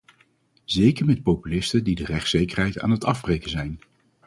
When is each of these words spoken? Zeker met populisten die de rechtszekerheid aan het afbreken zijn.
Zeker 0.65 1.05
met 1.05 1.23
populisten 1.23 1.83
die 1.83 1.95
de 1.95 2.05
rechtszekerheid 2.05 2.79
aan 2.79 2.91
het 2.91 3.03
afbreken 3.03 3.49
zijn. 3.49 3.79